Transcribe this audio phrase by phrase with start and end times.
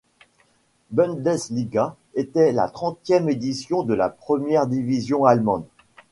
[0.89, 5.67] Bundesliga était la trentième édition de la première division allemande.